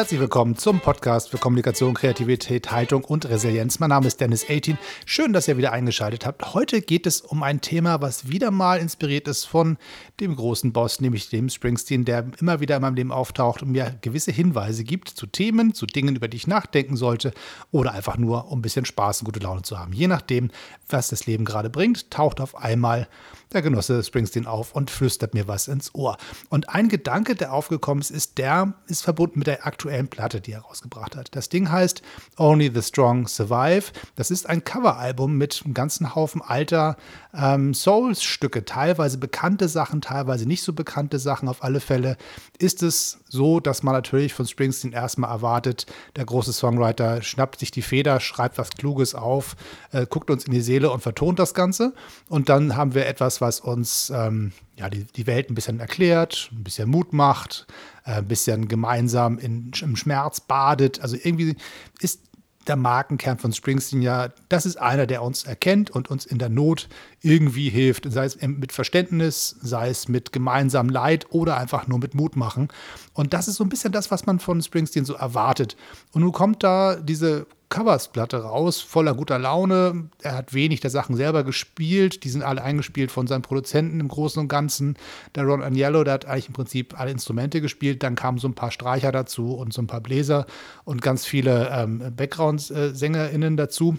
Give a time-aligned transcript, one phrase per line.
[0.00, 3.80] Herzlich willkommen zum Podcast für Kommunikation, Kreativität, Haltung und Resilienz.
[3.80, 4.78] Mein Name ist Dennis 18.
[5.04, 6.54] Schön, dass ihr wieder eingeschaltet habt.
[6.54, 9.76] Heute geht es um ein Thema, was wieder mal inspiriert ist von
[10.18, 13.98] dem großen Boss, nämlich dem Springsteen, der immer wieder in meinem Leben auftaucht und mir
[14.00, 17.34] gewisse Hinweise gibt zu Themen, zu Dingen, über die ich nachdenken sollte
[17.70, 19.92] oder einfach nur, um ein bisschen Spaß und gute Laune zu haben.
[19.92, 20.50] Je nachdem,
[20.88, 23.06] was das Leben gerade bringt, taucht auf einmal
[23.52, 26.16] der Genosse Springsteen auf und flüstert mir was ins Ohr.
[26.48, 30.52] Und ein Gedanke, der aufgekommen ist, ist der, ist verbunden mit der aktuellen Platte, die
[30.52, 31.34] er rausgebracht hat.
[31.34, 32.02] Das Ding heißt
[32.38, 33.92] Only the Strong Survive.
[34.16, 36.96] Das ist ein Coveralbum mit einem ganzen Haufen alter
[37.34, 41.48] ähm, Souls-Stücke, teilweise bekannte Sachen, teilweise nicht so bekannte Sachen.
[41.48, 42.16] Auf alle Fälle
[42.58, 47.70] ist es so, dass man natürlich von Springsteen erstmal erwartet, der große Songwriter schnappt sich
[47.70, 49.56] die Feder, schreibt was Kluges auf,
[49.92, 51.94] äh, guckt uns in die Seele und vertont das Ganze.
[52.28, 56.48] Und dann haben wir etwas, was uns ähm, ja, die, die Welt ein bisschen erklärt,
[56.52, 57.66] ein bisschen Mut macht,
[58.04, 61.00] äh, ein bisschen gemeinsam in, im Schmerz badet.
[61.02, 61.54] Also irgendwie
[62.00, 62.20] ist
[62.66, 66.48] der Markenkern von Springsteen ja, das ist einer, der uns erkennt und uns in der
[66.48, 66.88] Not
[67.20, 72.14] irgendwie hilft, sei es mit Verständnis, sei es mit gemeinsamem Leid oder einfach nur mit
[72.14, 72.68] Mut machen.
[73.12, 75.76] Und das ist so ein bisschen das, was man von Springsteen so erwartet.
[76.12, 80.10] Und nun kommt da diese Coversplatte raus, voller guter Laune.
[80.22, 82.24] Er hat wenig der Sachen selber gespielt.
[82.24, 84.96] Die sind alle eingespielt von seinen Produzenten im Großen und Ganzen.
[85.36, 88.02] Der Ron Agnello, der hat eigentlich im Prinzip alle Instrumente gespielt.
[88.02, 90.46] Dann kamen so ein paar Streicher dazu und so ein paar Bläser
[90.84, 93.96] und ganz viele ähm, Background-SängerInnen dazu.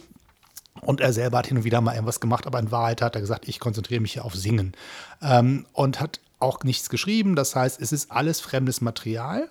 [0.82, 3.22] Und er selber hat hin und wieder mal irgendwas gemacht, aber in Wahrheit hat er
[3.22, 4.74] gesagt, ich konzentriere mich hier auf Singen.
[5.22, 7.36] Ähm, und hat auch nichts geschrieben.
[7.36, 9.48] Das heißt, es ist alles fremdes Material.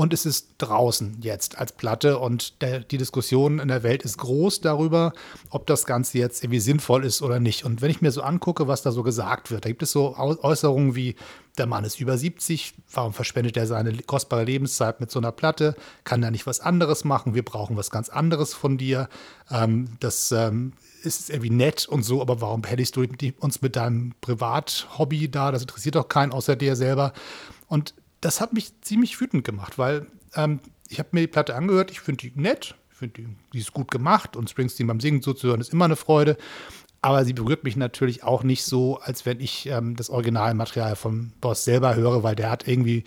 [0.00, 4.16] Und es ist draußen jetzt als Platte und der, die Diskussion in der Welt ist
[4.16, 5.12] groß darüber,
[5.50, 7.66] ob das Ganze jetzt irgendwie sinnvoll ist oder nicht.
[7.66, 10.16] Und wenn ich mir so angucke, was da so gesagt wird, da gibt es so
[10.16, 11.16] Äußerungen wie,
[11.58, 15.76] der Mann ist über 70, warum verschwendet er seine kostbare Lebenszeit mit so einer Platte?
[16.04, 17.34] Kann er nicht was anderes machen?
[17.34, 19.06] Wir brauchen was ganz anderes von dir.
[19.50, 23.04] Ähm, das ähm, ist irgendwie nett und so, aber warum hättest du
[23.40, 25.52] uns mit deinem Privathobby da?
[25.52, 27.12] Das interessiert doch keinen außer dir selber.
[27.68, 31.90] Und das hat mich ziemlich wütend gemacht, weil ähm, ich habe mir die Platte angehört,
[31.90, 35.22] ich finde die nett, ich finde die, die ist gut gemacht und Springsteen beim Singen
[35.22, 36.36] zuzuhören ist immer eine Freude.
[37.02, 41.32] Aber sie berührt mich natürlich auch nicht so, als wenn ich ähm, das Originalmaterial vom
[41.40, 43.04] Boss selber höre, weil der hat irgendwie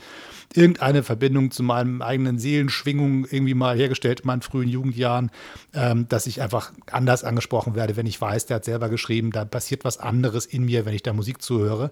[0.55, 5.29] irgendeine Verbindung zu meinen eigenen Seelenschwingungen irgendwie mal hergestellt in meinen frühen Jugendjahren,
[5.75, 9.45] ähm, dass ich einfach anders angesprochen werde, wenn ich weiß, der hat selber geschrieben, da
[9.45, 11.91] passiert was anderes in mir, wenn ich da Musik zuhöre,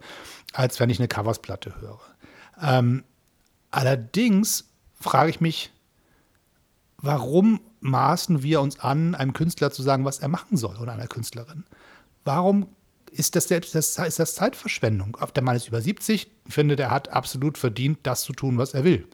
[0.53, 2.01] als wenn ich eine Coversplatte höre.
[2.63, 3.03] Ähm,
[3.71, 5.71] Allerdings frage ich mich,
[6.97, 11.07] warum maßen wir uns an, einem Künstler zu sagen, was er machen soll oder einer
[11.07, 11.65] Künstlerin?
[12.23, 12.67] Warum
[13.11, 15.17] ist das, selbst, das, ist das Zeitverschwendung?
[15.35, 18.83] Der Mann ist über 70, finde, der hat absolut verdient, das zu tun, was er
[18.83, 19.07] will.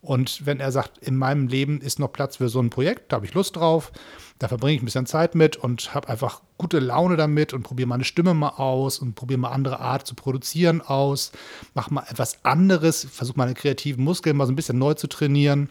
[0.00, 3.16] Und wenn er sagt, in meinem Leben ist noch Platz für so ein Projekt, da
[3.16, 3.90] habe ich Lust drauf,
[4.38, 7.86] da verbringe ich ein bisschen Zeit mit und habe einfach gute Laune damit und probiere
[7.86, 11.30] meine Stimme mal aus und probiere mal andere Art zu produzieren aus,
[11.74, 15.68] mache mal etwas anderes, versuche meine kreativen Muskeln mal so ein bisschen neu zu trainieren.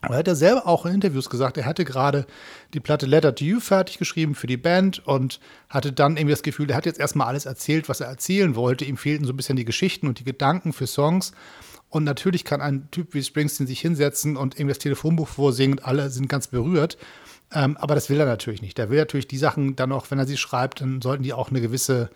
[0.00, 2.24] Er hat ja selber auch in Interviews gesagt, er hatte gerade
[2.72, 6.44] die Platte Letter to You fertig geschrieben für die Band und hatte dann irgendwie das
[6.44, 8.84] Gefühl, er hat jetzt erstmal alles erzählt, was er erzählen wollte.
[8.84, 11.32] Ihm fehlten so ein bisschen die Geschichten und die Gedanken für Songs.
[11.88, 15.84] Und natürlich kann ein Typ wie Springsteen sich hinsetzen und eben das Telefonbuch vorsingen und
[15.84, 16.96] alle sind ganz berührt.
[17.54, 18.78] Ähm, aber das will er natürlich nicht.
[18.78, 21.50] Der will natürlich die Sachen dann auch, wenn er sie schreibt, dann sollten die auch
[21.50, 22.10] eine gewisse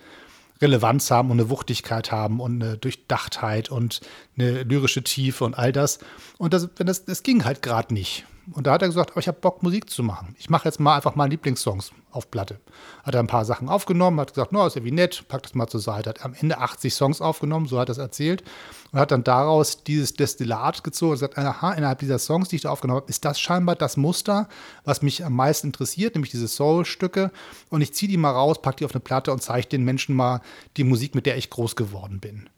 [0.60, 4.00] Relevanz haben und eine Wuchtigkeit haben und eine Durchdachtheit und
[4.38, 5.98] eine lyrische Tiefe und all das.
[6.38, 8.24] Und das, das, das ging halt gerade nicht.
[8.52, 10.36] Und da hat er gesagt, aber ich habe Bock, Musik zu machen.
[10.38, 12.60] Ich mache jetzt mal einfach mal Lieblingssongs auf Platte.
[13.02, 15.66] Hat er ein paar Sachen aufgenommen, hat gesagt, no, ist irgendwie nett, pack das mal
[15.66, 16.10] zur Seite.
[16.10, 18.44] Hat am Ende 80 Songs aufgenommen, so hat er es erzählt.
[18.92, 22.62] Und hat dann daraus dieses Destillat gezogen und gesagt, aha, innerhalb dieser Songs, die ich
[22.62, 24.48] da aufgenommen habe, ist das scheinbar das Muster,
[24.84, 27.32] was mich am meisten interessiert, nämlich diese Soul-Stücke.
[27.68, 30.14] Und ich ziehe die mal raus, pack die auf eine Platte und zeige den Menschen
[30.14, 30.40] mal
[30.76, 32.48] die Musik, mit der ich groß geworden bin.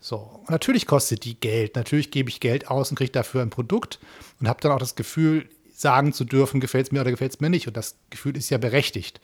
[0.00, 1.74] So, und natürlich kostet die Geld.
[1.76, 3.98] Natürlich gebe ich Geld aus und kriege dafür ein Produkt
[4.40, 7.40] und habe dann auch das Gefühl, sagen zu dürfen, gefällt es mir oder gefällt es
[7.40, 7.68] mir nicht.
[7.68, 9.20] Und das Gefühl ist ja berechtigt.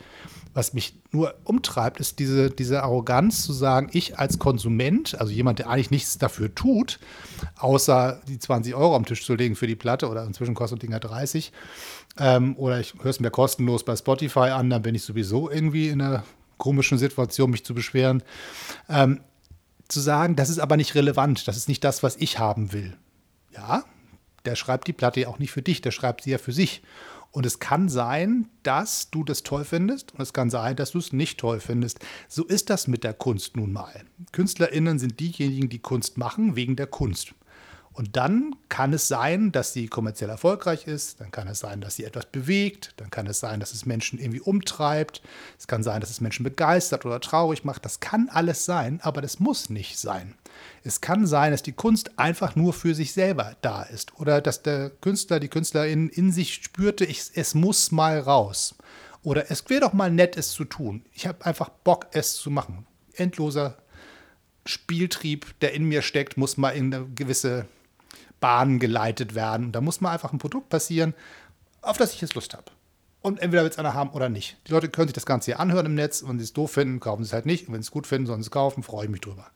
[0.52, 5.60] Was mich nur umtreibt, ist diese, diese Arroganz zu sagen, ich als Konsument, also jemand,
[5.60, 7.00] der eigentlich nichts dafür tut,
[7.58, 11.00] außer die 20 Euro am Tisch zu legen für die Platte oder inzwischen kostet Dinger
[11.00, 11.52] 30,
[12.18, 15.88] ähm, oder ich höre es mir kostenlos bei Spotify an, dann bin ich sowieso irgendwie
[15.88, 16.22] in einer
[16.58, 18.22] komischen Situation, mich zu beschweren.
[18.90, 19.20] Ähm,
[19.92, 22.96] zu sagen, das ist aber nicht relevant, das ist nicht das, was ich haben will.
[23.52, 23.84] Ja,
[24.44, 26.82] der schreibt die Platte ja auch nicht für dich, der schreibt sie ja für sich.
[27.30, 30.98] Und es kann sein, dass du das toll findest und es kann sein, dass du
[30.98, 32.00] es nicht toll findest.
[32.28, 34.04] So ist das mit der Kunst nun mal.
[34.32, 37.34] KünstlerInnen sind diejenigen, die Kunst machen wegen der Kunst.
[37.94, 41.96] Und dann kann es sein, dass sie kommerziell erfolgreich ist, dann kann es sein, dass
[41.96, 45.20] sie etwas bewegt, dann kann es sein, dass es Menschen irgendwie umtreibt,
[45.58, 47.84] es kann sein, dass es Menschen begeistert oder traurig macht.
[47.84, 50.34] Das kann alles sein, aber das muss nicht sein.
[50.84, 54.62] Es kann sein, dass die Kunst einfach nur für sich selber da ist oder dass
[54.62, 58.74] der Künstler, die Künstlerin in sich spürte, ich, es muss mal raus.
[59.22, 61.04] Oder es wäre doch mal nett, es zu tun.
[61.12, 62.86] Ich habe einfach Bock, es zu machen.
[63.14, 63.76] Endloser
[64.64, 67.66] Spieltrieb, der in mir steckt, muss mal in eine gewisse
[68.42, 69.72] Bahnen geleitet werden.
[69.72, 71.14] Da muss mal einfach ein Produkt passieren,
[71.80, 72.66] auf das ich jetzt Lust habe.
[73.22, 74.58] Und entweder wird es einer haben oder nicht.
[74.66, 76.22] Die Leute können sich das Ganze hier anhören im Netz.
[76.22, 77.68] Und wenn sie es doof finden, kaufen sie es halt nicht.
[77.68, 79.46] Und wenn sie es gut finden, sollen sie es kaufen, freue ich mich drüber.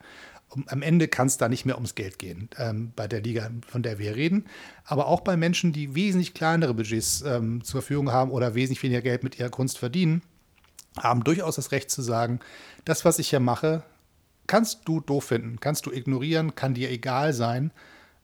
[0.48, 3.50] Und am Ende kann es da nicht mehr ums Geld gehen, ähm, bei der Liga,
[3.66, 4.46] von der wir reden.
[4.84, 9.02] Aber auch bei Menschen, die wesentlich kleinere Budgets ähm, zur Verfügung haben oder wesentlich weniger
[9.02, 10.22] Geld mit ihrer Kunst verdienen,
[10.96, 12.38] haben durchaus das Recht zu sagen,
[12.84, 13.82] das, was ich hier mache,
[14.46, 17.72] kannst du doof finden, kannst du ignorieren, kann dir egal sein.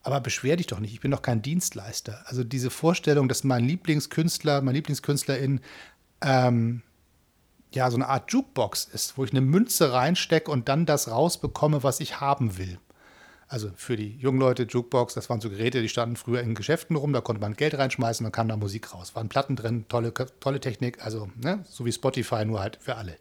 [0.02, 2.22] Aber beschwer dich doch nicht, ich bin doch kein Dienstleister.
[2.26, 5.60] Also diese Vorstellung, dass mein Lieblingskünstler, meine Lieblingskünstlerin
[6.22, 6.82] ähm,
[7.74, 11.82] ja so eine Art Jukebox ist, wo ich eine Münze reinstecke und dann das rausbekomme,
[11.82, 12.78] was ich haben will.
[13.52, 16.96] Also für die jungen Leute, Jukebox, das waren so Geräte, die standen früher in Geschäften
[16.96, 19.14] rum, da konnte man Geld reinschmeißen, dann kam da Musik raus.
[19.14, 23.18] Waren Platten drin, tolle, tolle Technik, also ne, so wie Spotify, nur halt für alle.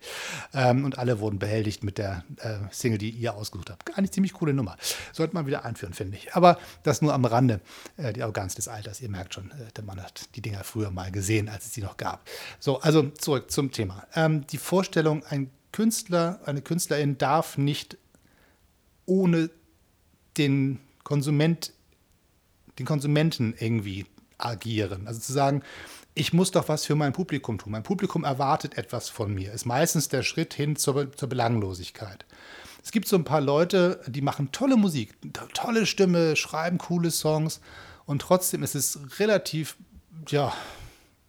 [0.54, 3.98] Ähm, und alle wurden behelligt mit der äh, Single, die ihr ausgesucht habt.
[3.98, 4.78] Eine ziemlich coole Nummer.
[5.12, 6.34] Sollte man wieder einführen, finde ich.
[6.34, 7.60] Aber das nur am Rande,
[7.98, 9.02] äh, die Arroganz des Alters.
[9.02, 11.82] Ihr merkt schon, äh, der Mann hat die Dinger früher mal gesehen, als es sie
[11.82, 12.26] noch gab.
[12.58, 14.08] So, also zurück zum Thema.
[14.16, 17.98] Ähm, die Vorstellung, ein Künstler, eine Künstlerin darf nicht
[19.06, 19.50] ohne
[20.38, 21.74] den Konsument,
[22.80, 24.06] den Konsumenten irgendwie
[24.38, 25.08] agieren.
[25.08, 25.62] Also zu sagen,
[26.14, 27.72] ich muss doch was für mein Publikum tun.
[27.72, 29.54] Mein Publikum erwartet etwas von mir.
[29.54, 32.26] Ist meistens der Schritt hin zur, zur Belanglosigkeit.
[32.84, 35.14] Es gibt so ein paar Leute, die machen tolle Musik,
[35.54, 37.62] tolle Stimme, schreiben coole Songs
[38.06, 39.78] und trotzdem ist es relativ,
[40.28, 40.52] ja,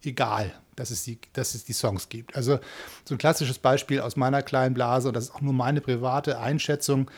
[0.03, 2.35] egal, dass es, die, dass es die Songs gibt.
[2.35, 2.59] Also
[3.05, 6.39] so ein klassisches Beispiel aus meiner kleinen Blase, und das ist auch nur meine private
[6.39, 7.09] Einschätzung,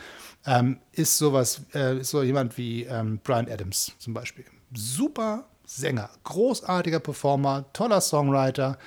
[0.46, 4.44] ähm, ist sowas, äh, ist so jemand wie ähm, Brian Adams zum Beispiel.
[4.72, 8.78] Super Sänger, großartiger Performer, toller Songwriter,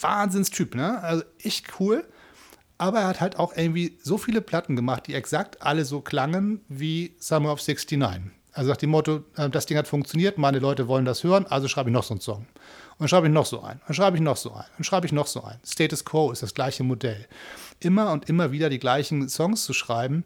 [0.00, 1.02] Wahnsinnstyp, ne?
[1.02, 2.04] Also echt cool.
[2.78, 6.60] Aber er hat halt auch irgendwie so viele Platten gemacht, die exakt alle so klangen
[6.68, 8.00] wie Summer of 69.
[8.52, 11.68] Also nach dem Motto, äh, das Ding hat funktioniert, meine Leute wollen das hören, also
[11.68, 12.46] schreibe ich noch so einen Song.
[12.98, 15.12] Und schreibe ich noch so ein, dann schreibe ich noch so ein, dann schreibe ich
[15.12, 15.58] noch so ein.
[15.64, 17.26] Status Quo ist das gleiche Modell.
[17.80, 20.24] Immer und immer wieder die gleichen Songs zu schreiben,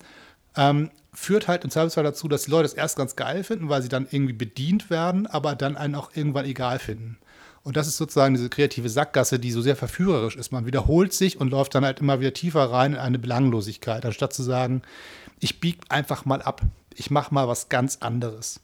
[0.56, 3.83] ähm, führt halt im Zweifelsfall dazu, dass die Leute es erst ganz geil finden, weil
[3.83, 7.19] sie dann irgendwie bedient werden, aber dann einen auch irgendwann egal finden.
[7.62, 10.53] Und das ist sozusagen diese kreative Sackgasse, die so sehr verführerisch ist.
[10.53, 14.35] Man wiederholt sich und läuft dann halt immer wieder tiefer rein in eine Belanglosigkeit, anstatt
[14.35, 14.83] zu sagen,
[15.41, 16.61] ich biege einfach mal ab.
[16.95, 18.61] Ich mache mal was ganz anderes.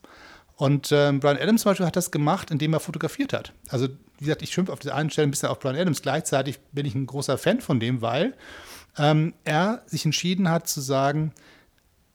[0.56, 3.54] Und äh, Brian Adams zum Beispiel hat das gemacht, indem er fotografiert hat.
[3.70, 3.88] Also,
[4.18, 6.02] wie gesagt, ich schimpfe auf dieser einen Stelle ein bisschen auf Brian Adams.
[6.02, 8.34] Gleichzeitig bin ich ein großer Fan von dem, weil
[8.98, 11.32] ähm, er sich entschieden hat zu sagen,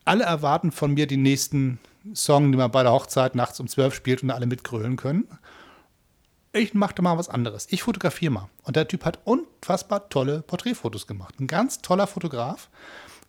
[0.05, 1.79] alle erwarten von mir den nächsten
[2.13, 5.27] Song, den man bei der Hochzeit nachts um zwölf spielt und alle mitgrölen können.
[6.53, 7.67] Ich machte mal was anderes.
[7.69, 8.49] Ich fotografiere mal.
[8.63, 11.39] Und der Typ hat unfassbar tolle Porträtfotos gemacht.
[11.39, 12.69] Ein ganz toller Fotograf,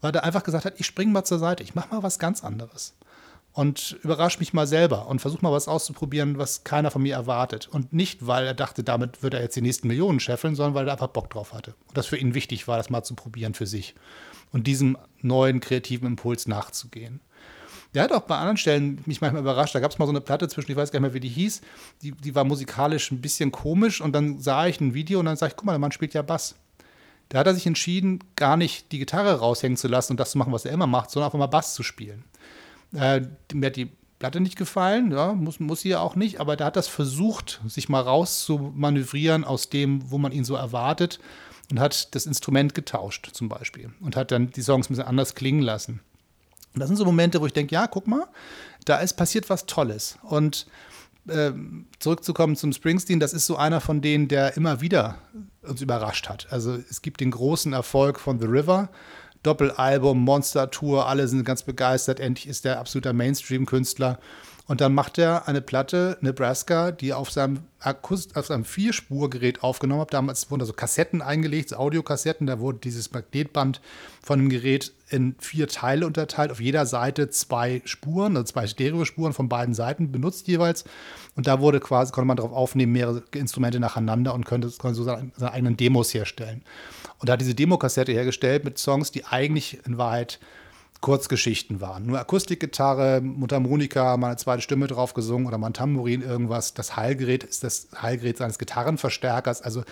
[0.01, 2.45] weil der einfach gesagt hat, ich springe mal zur Seite, ich mache mal was ganz
[2.45, 2.95] anderes.
[3.57, 7.69] Und überrasche mich mal selber und versuche mal was auszuprobieren, was keiner von mir erwartet.
[7.69, 10.87] Und nicht, weil er dachte, damit wird er jetzt die nächsten Millionen scheffeln, sondern weil
[10.87, 11.75] er einfach Bock drauf hatte.
[11.89, 13.95] Und das für ihn wichtig war, das mal zu probieren für sich
[14.53, 17.23] und diesem neuen kreativen Impuls nachzugehen.
[17.95, 19.75] Der hat auch bei anderen Stellen mich manchmal überrascht.
[19.75, 21.31] Da gab es mal so eine Platte zwischen, ich weiß gar nicht mehr, wie die
[21.31, 21.63] hieß.
[22.03, 25.37] Die, die war musikalisch ein bisschen komisch und dann sah ich ein Video und dann
[25.39, 26.57] sage ich, guck mal, der Mann spielt ja Bass.
[27.31, 30.37] Da hat er sich entschieden, gar nicht die Gitarre raushängen zu lassen und das zu
[30.37, 32.25] machen, was er immer macht, sondern einfach mal Bass zu spielen.
[32.95, 36.57] Äh, mir hat die Platte nicht gefallen, ja, muss, muss sie ja auch nicht, aber
[36.57, 41.21] der hat das versucht, sich mal rauszumanövrieren aus dem, wo man ihn so erwartet
[41.71, 45.35] und hat das Instrument getauscht zum Beispiel und hat dann die Songs ein bisschen anders
[45.35, 46.01] klingen lassen.
[46.73, 48.27] Und das sind so Momente, wo ich denke, ja, guck mal,
[48.85, 50.19] da ist passiert was Tolles.
[50.23, 50.67] Und
[51.27, 51.53] äh,
[51.99, 55.19] zurückzukommen zum Springsteen, das ist so einer von denen, der immer wieder
[55.63, 56.47] uns überrascht hat.
[56.51, 58.91] Also es gibt den großen Erfolg von The River,
[59.47, 62.21] Doppelalbum, Monster Tour, alle sind ganz begeistert.
[62.21, 64.19] Endlich ist der absoluter Mainstream-Künstler.
[64.69, 70.01] Und dann macht er eine Platte, Nebraska, die auf seinem, Akust auf seinem Vierspurgerät aufgenommen
[70.01, 70.13] hat.
[70.13, 72.49] Damals wurden da so Kassetten eingelegt, so Audiokassetten.
[72.49, 73.81] Da wurde dieses Magnetband
[74.21, 76.51] von dem Gerät in vier Teile unterteilt.
[76.51, 80.85] Auf jeder Seite zwei Spuren, also zwei Stereospuren von beiden Seiten benutzt jeweils.
[81.37, 85.05] Und da wurde quasi, konnte man darauf aufnehmen, mehrere Instrumente nacheinander und konnte, konnte so
[85.05, 86.63] seine, seine eigenen Demos herstellen.
[87.21, 90.41] Und er hat diese Demokassette hergestellt mit Songs, die eigentlich in Wahrheit
[91.01, 92.07] Kurzgeschichten waren.
[92.07, 96.75] Nur Akustikgitarre, Mundharmonika, mal eine zweite Stimme drauf gesungen oder mal ein Tambourin, irgendwas.
[96.75, 99.63] Das Heilgerät ist das Heilgerät seines Gitarrenverstärkers.
[99.63, 99.83] Also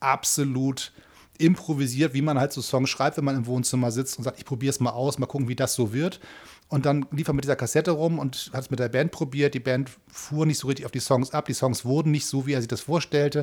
[0.00, 0.92] absolut
[1.38, 4.44] improvisiert, wie man halt so Songs schreibt, wenn man im Wohnzimmer sitzt und sagt, ich
[4.44, 6.20] probiere es mal aus, mal gucken, wie das so wird.
[6.68, 9.52] Und dann lief er mit dieser Kassette rum und hat es mit der Band probiert.
[9.52, 11.44] Die Band fuhr nicht so richtig auf die Songs ab.
[11.44, 13.40] Die Songs wurden nicht so, wie er sich das vorstellte.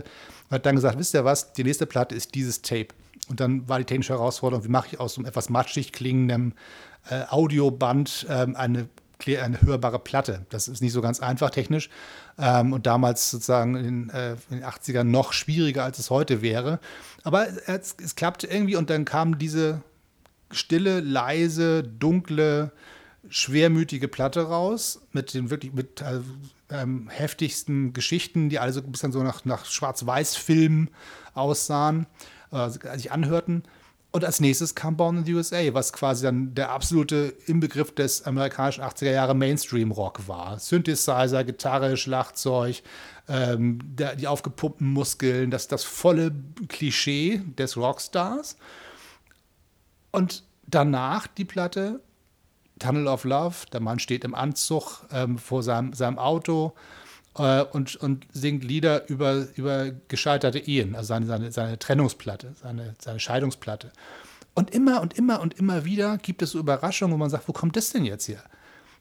[0.50, 2.88] Und hat dann gesagt, wisst ihr was, die nächste Platte ist dieses Tape.
[3.28, 6.54] Und dann war die technische Herausforderung, wie mache ich aus so einem etwas matschig klingendem
[7.10, 8.90] äh, Audioband ähm, eine,
[9.26, 10.46] eine hörbare Platte.
[10.50, 11.90] Das ist nicht so ganz einfach technisch
[12.38, 16.80] ähm, und damals sozusagen in, äh, in, den 80ern noch schwieriger, als es heute wäre.
[17.24, 19.82] Aber es, es klappte irgendwie und dann kam diese
[20.52, 22.72] stille, leise, dunkle,
[23.28, 26.22] schwermütige Platte raus mit den wirklich mit äh,
[26.72, 30.90] ähm, heftigsten Geschichten, die alle so ein bisschen so nach, nach Schwarz-Weiß-Film
[31.34, 32.08] aussahen,
[32.52, 33.64] äh, sich anhörten.
[34.12, 38.24] Und als nächstes kam Born in the USA, was quasi dann der absolute Inbegriff des
[38.24, 40.58] amerikanischen 80er Jahre Mainstream-Rock war.
[40.58, 42.82] Synthesizer, Gitarre, Schlagzeug,
[43.28, 46.32] ähm, der, die aufgepumpten Muskeln, das, das volle
[46.70, 48.58] Klischee des Rockstars.
[50.12, 52.02] Und danach die Platte
[52.80, 56.74] Tunnel of Love, der Mann steht im Anzug ähm, vor seinem, seinem Auto
[57.38, 62.96] äh, und, und singt Lieder über, über gescheiterte Ehen, also seine, seine, seine Trennungsplatte, seine,
[63.00, 63.92] seine Scheidungsplatte.
[64.54, 67.54] Und immer und immer und immer wieder gibt es so Überraschungen, wo man sagt, wo
[67.54, 68.44] kommt das denn jetzt her?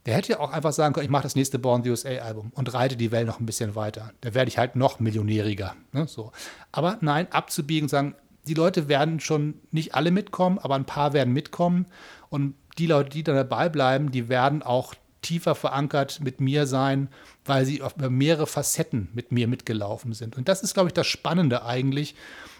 [0.06, 2.52] Der hätte ja auch einfach sagen können, ich mache das nächste Born the USA Album
[2.54, 4.12] und reite die Welt noch ein bisschen weiter.
[4.20, 5.74] Da werde ich halt noch millionäriger.
[5.92, 6.32] Ne, so.
[6.72, 8.14] Aber nein, abzubiegen und sagen,
[8.46, 11.86] die Leute werden schon nicht alle mitkommen, aber ein paar werden mitkommen.
[12.30, 17.08] Und die Leute, die dann dabei bleiben, die werden auch tiefer verankert mit mir sein,
[17.44, 20.36] weil sie auf mehrere Facetten mit mir mitgelaufen sind.
[20.36, 22.14] Und das ist, glaube ich, das Spannende eigentlich,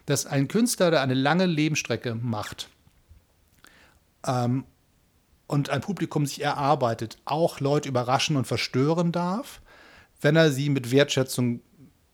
[0.07, 2.69] dass ein Künstler, der eine lange Lebensstrecke macht
[4.27, 4.65] ähm,
[5.47, 9.61] und ein Publikum sich erarbeitet, auch Leute überraschen und verstören darf,
[10.21, 11.61] wenn er sie mit Wertschätzung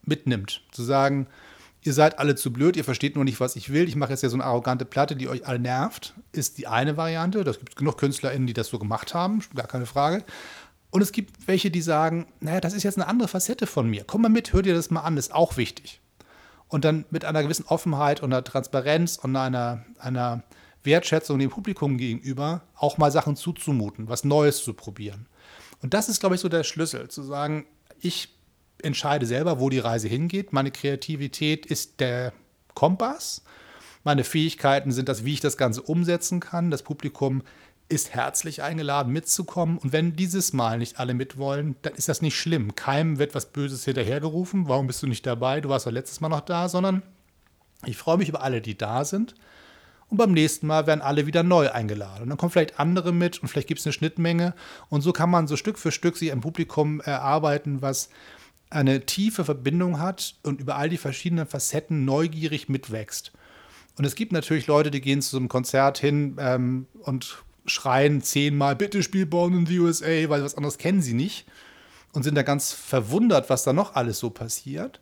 [0.02, 0.62] mitnimmt.
[0.72, 1.26] Zu sagen,
[1.84, 3.86] ihr seid alle zu blöd, ihr versteht nur nicht, was ich will.
[3.86, 6.96] Ich mache jetzt ja so eine arrogante Platte, die euch alle nervt, ist die eine
[6.96, 7.44] Variante.
[7.44, 10.24] Das gibt genug KünstlerInnen, die das so gemacht haben, gar keine Frage.
[10.90, 14.04] Und es gibt welche, die sagen, naja, das ist jetzt eine andere Facette von mir.
[14.06, 16.00] Komm mal mit, hör dir das mal an, ist auch wichtig.
[16.68, 20.42] Und dann mit einer gewissen Offenheit und einer Transparenz und einer, einer
[20.84, 25.26] Wertschätzung dem Publikum gegenüber auch mal Sachen zuzumuten, was Neues zu probieren.
[25.82, 27.66] Und das ist, glaube ich, so der Schlüssel, zu sagen,
[28.00, 28.34] ich
[28.84, 30.52] entscheide selber, wo die Reise hingeht.
[30.52, 32.32] Meine Kreativität ist der
[32.74, 33.42] Kompass.
[34.04, 36.70] Meine Fähigkeiten sind das, wie ich das Ganze umsetzen kann.
[36.70, 37.42] Das Publikum
[37.88, 39.78] ist herzlich eingeladen, mitzukommen.
[39.78, 42.74] Und wenn dieses Mal nicht alle mitwollen, dann ist das nicht schlimm.
[42.74, 44.68] Keinem wird was Böses hinterhergerufen.
[44.68, 45.60] Warum bist du nicht dabei?
[45.60, 47.02] Du warst doch letztes Mal noch da, sondern
[47.86, 49.34] ich freue mich über alle, die da sind.
[50.08, 52.24] Und beim nächsten Mal werden alle wieder neu eingeladen.
[52.24, 54.54] Und dann kommen vielleicht andere mit und vielleicht gibt es eine Schnittmenge.
[54.88, 58.10] Und so kann man so Stück für Stück sich ein Publikum erarbeiten, was
[58.74, 63.32] eine tiefe Verbindung hat und über all die verschiedenen Facetten neugierig mitwächst.
[63.96, 68.20] Und es gibt natürlich Leute, die gehen zu so einem Konzert hin ähm, und schreien
[68.20, 71.46] zehnmal, bitte spiel Born in the USA, weil was anderes kennen sie nicht.
[72.12, 75.00] Und sind da ganz verwundert, was da noch alles so passiert.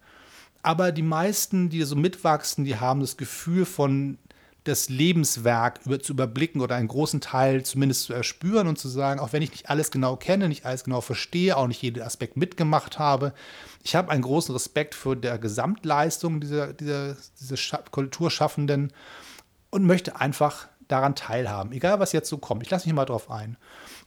[0.63, 4.17] Aber die meisten, die so mitwachsen, die haben das Gefühl von
[4.65, 9.19] das Lebenswerk über, zu überblicken oder einen großen Teil zumindest zu erspüren und zu sagen,
[9.21, 12.37] auch wenn ich nicht alles genau kenne, nicht alles genau verstehe, auch nicht jeden Aspekt
[12.37, 13.33] mitgemacht habe,
[13.83, 18.93] ich habe einen großen Respekt für der Gesamtleistung dieser, dieser, dieser Kulturschaffenden
[19.71, 22.63] und möchte einfach daran teilhaben, egal was jetzt so kommt.
[22.63, 23.57] Ich lasse mich mal drauf ein.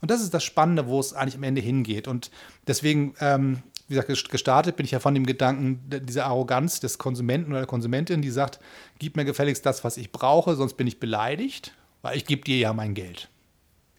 [0.02, 2.08] Und das ist das Spannende, wo es eigentlich am Ende hingeht.
[2.08, 2.32] Und
[2.68, 7.52] deswegen ähm, wie gesagt, gestartet bin ich ja von dem Gedanken dieser Arroganz des Konsumenten
[7.52, 8.60] oder der Konsumentin, die sagt,
[8.98, 12.58] gib mir gefälligst das, was ich brauche, sonst bin ich beleidigt, weil ich gebe dir
[12.58, 13.30] ja mein Geld.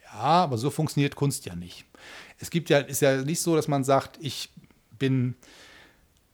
[0.05, 1.85] Ja, aber so funktioniert Kunst ja nicht.
[2.39, 4.51] Es gibt ja, ist ja nicht so, dass man sagt, ich
[4.99, 5.35] bin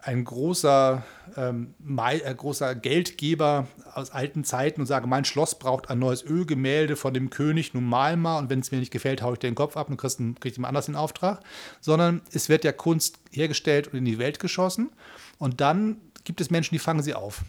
[0.02, 1.04] ein großer,
[1.36, 6.96] ähm, äh, großer Geldgeber aus alten Zeiten und sage, mein Schloss braucht ein neues Ölgemälde
[6.96, 9.50] von dem König, nun mal mal und wenn es mir nicht gefällt, haue ich dir
[9.50, 11.40] den Kopf ab und kriege krieg jemand anders den Auftrag.
[11.80, 14.90] Sondern es wird ja Kunst hergestellt und in die Welt geschossen
[15.38, 17.44] und dann gibt es Menschen, die fangen sie auf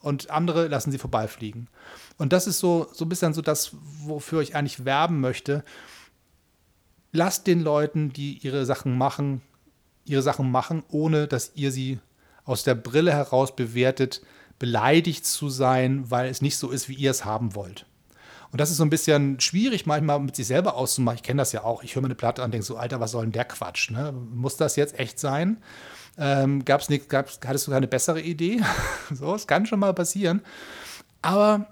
[0.00, 1.68] und andere lassen sie vorbeifliegen.
[2.16, 3.72] Und das ist so, so ein bisschen so das,
[4.02, 5.62] wofür ich eigentlich werben möchte.
[7.12, 9.42] Lasst den Leuten, die ihre Sachen machen,
[10.08, 11.98] ihre Sachen machen, ohne dass ihr sie
[12.44, 14.22] aus der Brille heraus bewertet,
[14.58, 17.86] beleidigt zu sein, weil es nicht so ist, wie ihr es haben wollt.
[18.50, 21.16] Und das ist so ein bisschen schwierig manchmal mit sich selber auszumachen.
[21.16, 21.82] Ich kenne das ja auch.
[21.82, 23.90] Ich höre mir eine Platte an und denke so, Alter, was soll denn der Quatsch?
[23.90, 24.12] Ne?
[24.12, 25.58] Muss das jetzt echt sein?
[26.16, 28.60] Ähm, gab's nicht, gab's, hattest du keine bessere Idee?
[29.14, 30.40] so, es kann schon mal passieren.
[31.20, 31.66] Aber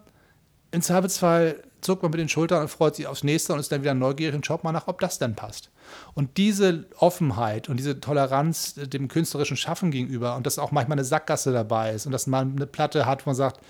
[0.71, 3.81] im Zweifelsfall zuckt man mit den Schultern und freut sich aufs nächste und ist dann
[3.81, 5.71] wieder neugierig und schaut mal nach, ob das denn passt.
[6.15, 11.05] Und diese Offenheit und diese Toleranz dem künstlerischen Schaffen gegenüber und dass auch manchmal eine
[11.05, 13.61] Sackgasse dabei ist und dass man eine Platte hat, wo man sagt,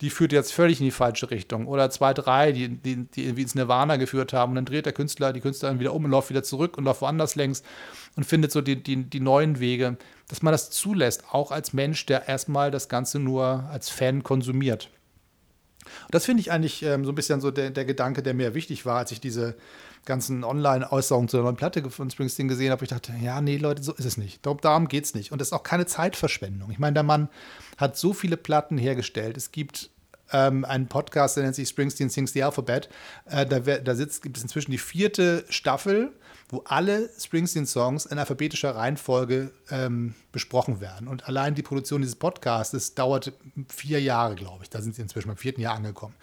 [0.00, 1.66] die führt jetzt völlig in die falsche Richtung.
[1.66, 4.50] Oder zwei, drei, die, die, die irgendwie ins Nirvana geführt haben.
[4.50, 7.00] Und dann dreht der Künstler, die Künstlerin wieder um und läuft wieder zurück und läuft
[7.00, 7.62] woanders längs
[8.16, 9.96] und findet so die, die, die neuen Wege.
[10.28, 14.90] Dass man das zulässt, auch als Mensch, der erstmal das Ganze nur als Fan konsumiert.
[16.04, 18.54] Und das finde ich eigentlich ähm, so ein bisschen so der, der Gedanke, der mir
[18.54, 19.56] wichtig war, als ich diese
[20.04, 22.84] ganzen Online-Äußerungen zu der neuen Platte von Springsteen gesehen habe.
[22.84, 24.44] Ich dachte, ja, nee, Leute, so ist es nicht.
[24.44, 25.32] Darum geht es nicht.
[25.32, 26.70] Und das ist auch keine Zeitverschwendung.
[26.70, 27.28] Ich meine, der Mann
[27.78, 29.36] hat so viele Platten hergestellt.
[29.36, 29.90] Es gibt
[30.32, 32.88] ähm, einen Podcast, der nennt sich Springsteen Sings the Alphabet.
[33.26, 36.12] Äh, da, da sitzt, gibt es inzwischen die vierte Staffel
[36.48, 41.08] wo alle Springsteen-Songs in alphabetischer Reihenfolge ähm, besprochen werden.
[41.08, 43.32] Und allein die Produktion dieses Podcasts dauerte
[43.68, 44.70] vier Jahre, glaube ich.
[44.70, 46.14] Da sind sie inzwischen beim vierten Jahr angekommen.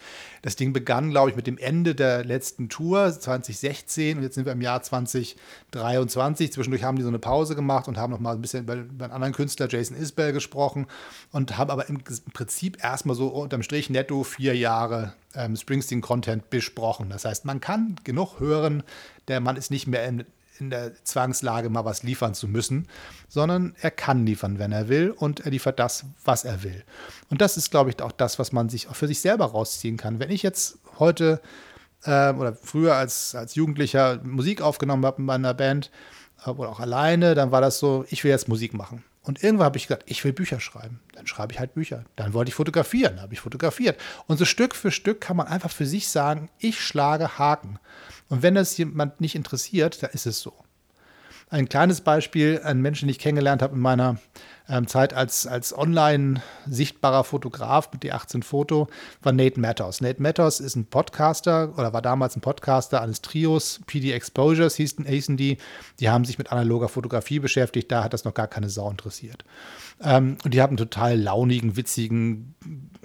[0.41, 4.45] Das Ding begann, glaube ich, mit dem Ende der letzten Tour 2016 und jetzt sind
[4.45, 6.53] wir im Jahr 2023.
[6.53, 9.05] Zwischendurch haben die so eine Pause gemacht und haben noch mal ein bisschen über, über
[9.05, 10.87] einen anderen Künstler, Jason Isbell, gesprochen
[11.31, 17.09] und haben aber im Prinzip erstmal so unterm Strich netto vier Jahre ähm, Springsteen-Content besprochen.
[17.09, 18.83] Das heißt, man kann genug hören,
[19.27, 20.25] der Mann ist nicht mehr in,
[20.59, 22.87] in der Zwangslage, mal was liefern zu müssen,
[23.27, 26.83] sondern er kann liefern, wenn er will und er liefert das, was er will.
[27.29, 29.97] Und das ist, glaube ich, auch das, was man sich auch für sich selber rausziehen
[29.97, 30.19] kann.
[30.19, 31.41] Wenn ich jetzt heute
[32.03, 35.91] äh, oder früher als, als Jugendlicher Musik aufgenommen habe in meiner Band
[36.45, 39.03] äh, oder auch alleine, dann war das so, ich will jetzt Musik machen.
[39.23, 40.99] Und irgendwann habe ich gesagt, ich will Bücher schreiben.
[41.13, 42.05] Dann schreibe ich halt Bücher.
[42.15, 43.99] Dann wollte ich fotografieren, habe ich fotografiert.
[44.25, 47.79] Und so Stück für Stück kann man einfach für sich sagen, ich schlage Haken.
[48.29, 50.53] Und wenn das jemand nicht interessiert, dann ist es so.
[51.49, 54.17] Ein kleines Beispiel, ein Mensch, den ich kennengelernt habe in meiner
[54.71, 58.87] ähm, Zeit als, als online sichtbarer Fotograf mit D18 Foto,
[59.21, 59.99] war Nate Matters.
[59.99, 65.05] Nate Matters ist ein Podcaster oder war damals ein Podcaster eines Trios, PD Exposures hießen,
[65.05, 65.57] hießen die.
[65.99, 69.43] Die haben sich mit analoger Fotografie beschäftigt, da hat das noch gar keine Sau interessiert.
[70.01, 72.55] Ähm, und die haben einen total launigen, witzigen,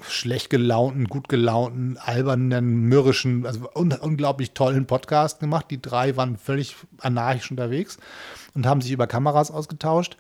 [0.03, 5.67] schlecht gelaunten, gut gelaunten, albernen, mürrischen, also un unglaublich tollen Podcast gemacht.
[5.71, 7.99] Die drei waren völlig anarchisch unterwegs
[8.55, 10.17] und haben sich über Kameras ausgetauscht.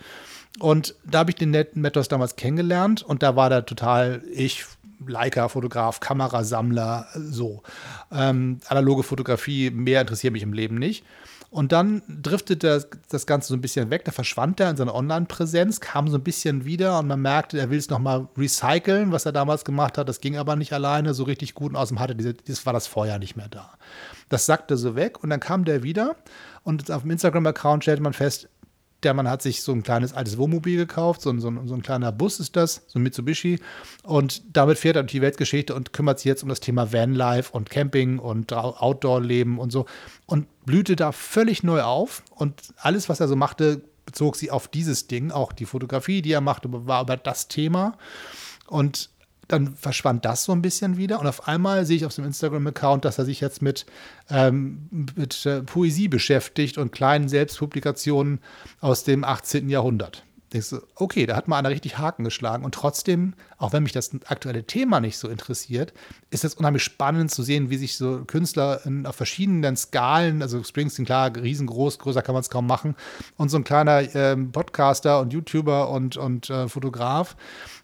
[0.58, 4.64] Und da habe ich den netten Mettos damals kennengelernt und da war der total ich,
[5.06, 7.62] Leica-Fotograf, Kamerasammler, so.
[8.10, 11.04] Ähm, analoge Fotografie, mehr interessiert mich im Leben nicht.
[11.50, 14.94] Und dann driftete das, das Ganze so ein bisschen weg, da verschwand er in seiner
[14.94, 19.26] Online-Präsenz, kam so ein bisschen wieder und man merkte, er will es nochmal recyceln, was
[19.26, 20.08] er damals gemacht hat.
[20.08, 22.86] Das ging aber nicht alleine so richtig gut und außerdem hatte diese, das war das
[22.86, 23.72] Feuer nicht mehr da.
[24.28, 26.16] Das sackte so weg und dann kam der wieder
[26.64, 28.48] und auf dem Instagram-Account stellte man fest,
[29.02, 31.74] der Mann hat sich so ein kleines altes Wohnmobil gekauft, so ein, so, ein, so
[31.74, 33.60] ein kleiner Bus ist das, so ein Mitsubishi.
[34.02, 37.52] Und damit fährt er durch die Weltgeschichte und kümmert sich jetzt um das Thema Vanlife
[37.52, 39.86] und Camping und Outdoor-Leben und so.
[40.24, 42.22] Und blühte da völlig neu auf.
[42.30, 45.30] Und alles, was er so machte, bezog sich auf dieses Ding.
[45.30, 47.98] Auch die Fotografie, die er machte, war über das Thema.
[48.66, 49.10] Und
[49.48, 53.04] dann verschwand das so ein bisschen wieder und auf einmal sehe ich auf seinem Instagram-Account,
[53.04, 53.86] dass er sich jetzt mit,
[54.30, 58.40] ähm, mit äh, Poesie beschäftigt und kleinen Selbstpublikationen
[58.80, 59.68] aus dem 18.
[59.68, 62.64] Jahrhundert denkst du, okay, da hat mal einer richtig Haken geschlagen.
[62.64, 65.92] Und trotzdem, auch wenn mich das aktuelle Thema nicht so interessiert,
[66.30, 70.62] ist es unheimlich spannend zu sehen, wie sich so Künstler in, auf verschiedenen Skalen, also
[70.62, 72.94] Springsteen, klar, riesengroß, größer kann man es kaum machen,
[73.36, 77.36] und so ein kleiner ähm, Podcaster und YouTuber und, und äh, Fotograf,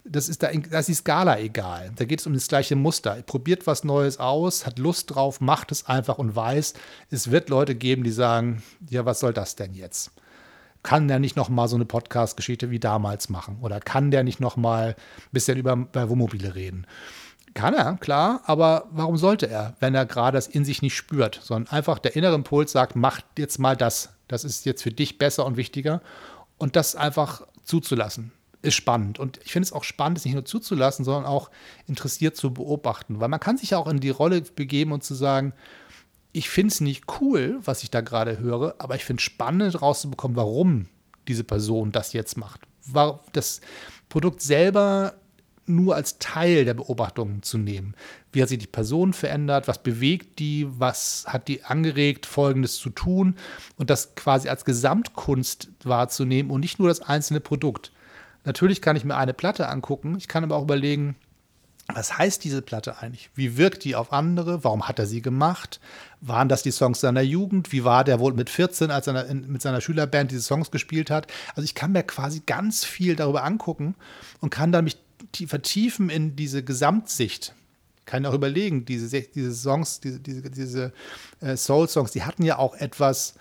[0.05, 1.91] das ist, da, da ist die Skala egal.
[1.95, 3.21] Da geht es um das gleiche Muster.
[3.25, 6.73] Probiert was Neues aus, hat Lust drauf, macht es einfach und weiß,
[7.09, 10.11] es wird Leute geben, die sagen, ja, was soll das denn jetzt?
[10.83, 13.57] Kann der nicht noch mal so eine Podcast-Geschichte wie damals machen?
[13.61, 16.85] Oder kann der nicht noch mal ein bisschen über Wohnmobile reden?
[17.53, 21.39] Kann er, klar, aber warum sollte er, wenn er gerade das in sich nicht spürt,
[21.43, 24.09] sondern einfach der innere Impuls sagt, mach jetzt mal das.
[24.27, 26.01] Das ist jetzt für dich besser und wichtiger.
[26.57, 28.31] Und das einfach zuzulassen,
[28.63, 29.19] ist spannend.
[29.19, 31.51] Und ich finde es auch spannend, es nicht nur zuzulassen, sondern auch
[31.87, 33.19] interessiert zu beobachten.
[33.19, 35.53] Weil man kann sich ja auch in die Rolle begeben und zu sagen,
[36.33, 39.81] ich finde es nicht cool, was ich da gerade höre, aber ich finde es spannend
[39.81, 40.87] rauszubekommen, warum
[41.27, 42.61] diese Person das jetzt macht.
[43.31, 43.61] Das
[44.09, 45.13] Produkt selber
[45.65, 47.95] nur als Teil der Beobachtungen zu nehmen.
[48.33, 49.67] Wie hat sich die Person verändert?
[49.69, 50.67] Was bewegt die?
[50.67, 53.37] Was hat die angeregt, Folgendes zu tun?
[53.77, 57.93] Und das quasi als Gesamtkunst wahrzunehmen und nicht nur das einzelne Produkt.
[58.43, 60.15] Natürlich kann ich mir eine Platte angucken.
[60.17, 61.15] Ich kann aber auch überlegen,
[61.87, 63.29] was heißt diese Platte eigentlich?
[63.35, 64.63] Wie wirkt die auf andere?
[64.63, 65.79] Warum hat er sie gemacht?
[66.21, 67.71] Waren das die Songs seiner Jugend?
[67.71, 71.27] Wie war der wohl mit 14, als er mit seiner Schülerband diese Songs gespielt hat?
[71.55, 73.95] Also ich kann mir quasi ganz viel darüber angucken
[74.39, 74.97] und kann dann mich
[75.47, 77.53] vertiefen in diese Gesamtsicht
[78.05, 80.93] kann auch überlegen, diese, diese Songs, diese, diese, diese
[81.39, 83.35] äh, Soul-Songs, die hatten ja auch etwas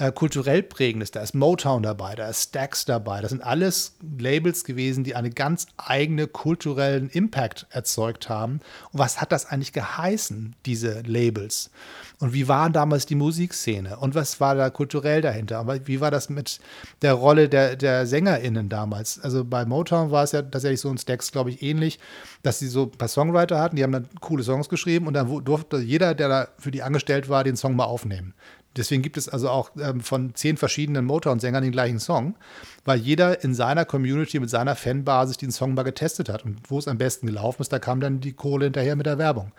[0.00, 1.10] äh, kulturell prägendes.
[1.10, 3.20] Da ist Motown dabei, da ist Stax dabei.
[3.20, 8.60] Das sind alles Labels gewesen, die einen ganz eigenen kulturellen Impact erzeugt haben.
[8.92, 11.70] Und was hat das eigentlich geheißen, diese Labels?
[12.18, 13.98] Und wie war damals die Musikszene?
[13.98, 15.58] Und was war da kulturell dahinter?
[15.58, 16.60] Aber wie war das mit
[17.02, 19.20] der Rolle der, der SängerInnen damals?
[19.20, 21.98] Also bei Motown war es ja tatsächlich so ein Stax, glaube ich, ähnlich,
[22.42, 25.44] dass sie so ein paar Songwriter hatten, die haben dann coole Songs geschrieben und dann
[25.44, 28.34] durfte jeder, der da für die angestellt war, den Song mal aufnehmen.
[28.76, 32.36] Deswegen gibt es also auch ähm, von zehn verschiedenen Motown-Sängern den gleichen Song,
[32.84, 36.44] weil jeder in seiner Community mit seiner Fanbasis den Song mal getestet hat.
[36.44, 39.18] Und wo es am besten gelaufen ist, da kam dann die Kohle hinterher mit der
[39.18, 39.50] Werbung.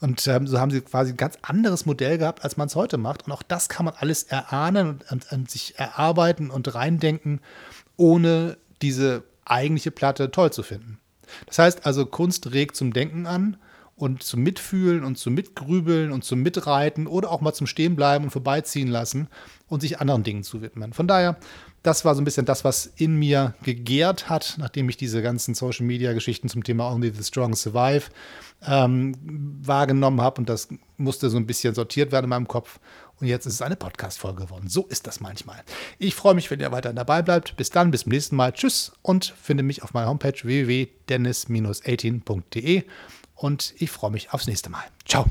[0.00, 2.96] Und ähm, so haben sie quasi ein ganz anderes Modell gehabt, als man es heute
[2.96, 3.26] macht.
[3.26, 7.40] Und auch das kann man alles erahnen und, und, und sich erarbeiten und reindenken,
[7.96, 10.98] ohne diese eigentliche Platte toll zu finden.
[11.46, 13.56] Das heißt also, Kunst regt zum Denken an
[14.00, 18.30] und zum Mitfühlen und zum Mitgrübeln und zum Mitreiten oder auch mal zum Stehenbleiben und
[18.30, 19.28] vorbeiziehen lassen
[19.68, 20.94] und sich anderen Dingen zu widmen.
[20.94, 21.36] Von daher,
[21.82, 25.54] das war so ein bisschen das, was in mir gegärt hat, nachdem ich diese ganzen
[25.54, 28.04] Social Media Geschichten zum Thema Only the Strong Survive
[28.66, 29.14] ähm,
[29.62, 32.80] wahrgenommen habe und das musste so ein bisschen sortiert werden in meinem Kopf.
[33.20, 34.70] Und jetzt ist es eine Podcast-Folge geworden.
[34.70, 35.62] So ist das manchmal.
[35.98, 37.54] Ich freue mich, wenn ihr weiter dabei bleibt.
[37.58, 38.52] Bis dann, bis zum nächsten Mal.
[38.52, 42.84] Tschüss und finde mich auf meiner Homepage www.dennis-18.de
[43.40, 44.84] und ich freue mich aufs nächste Mal.
[45.06, 45.24] Ciao.